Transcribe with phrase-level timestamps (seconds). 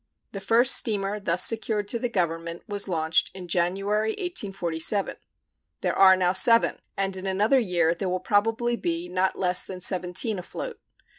[0.31, 5.17] The first steamer thus secured to the Government was launched in January, 1847.
[5.81, 9.79] There are now seven, and in another year there will probably be not less than
[9.79, 10.79] seventeen afloat.